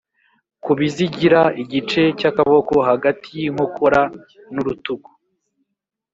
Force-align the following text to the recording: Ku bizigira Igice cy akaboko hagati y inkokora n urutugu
Ku 0.63 0.71
bizigira 0.79 1.41
Igice 1.61 2.01
cy 2.19 2.25
akaboko 2.29 2.73
hagati 2.89 3.27
y 3.39 3.41
inkokora 3.47 4.01
n 4.53 4.55
urutugu 4.61 5.09